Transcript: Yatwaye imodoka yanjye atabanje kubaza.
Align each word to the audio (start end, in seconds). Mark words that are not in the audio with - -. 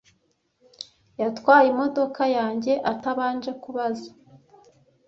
Yatwaye 1.21 1.67
imodoka 1.73 2.21
yanjye 2.37 2.73
atabanje 2.91 3.51
kubaza. 3.63 4.09